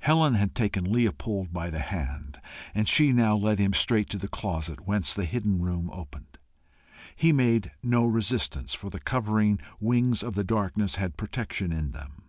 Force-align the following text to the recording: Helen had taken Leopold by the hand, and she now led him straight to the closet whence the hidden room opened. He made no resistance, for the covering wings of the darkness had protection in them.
Helen 0.00 0.34
had 0.34 0.56
taken 0.56 0.92
Leopold 0.92 1.52
by 1.52 1.70
the 1.70 1.78
hand, 1.78 2.40
and 2.74 2.88
she 2.88 3.12
now 3.12 3.36
led 3.36 3.60
him 3.60 3.72
straight 3.72 4.10
to 4.10 4.18
the 4.18 4.26
closet 4.26 4.80
whence 4.84 5.14
the 5.14 5.24
hidden 5.24 5.60
room 5.62 5.90
opened. 5.92 6.38
He 7.14 7.32
made 7.32 7.70
no 7.80 8.04
resistance, 8.04 8.74
for 8.74 8.90
the 8.90 8.98
covering 8.98 9.60
wings 9.78 10.24
of 10.24 10.34
the 10.34 10.42
darkness 10.42 10.96
had 10.96 11.16
protection 11.16 11.70
in 11.70 11.92
them. 11.92 12.24